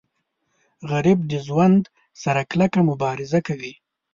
[0.91, 1.81] غریب د ژوند
[2.23, 3.73] سره کلکه مبارزه کوي